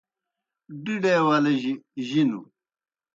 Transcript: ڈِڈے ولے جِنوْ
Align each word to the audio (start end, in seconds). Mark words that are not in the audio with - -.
ڈِڈے 0.83 1.15
ولے 1.25 1.53
جِنوْ 2.07 2.39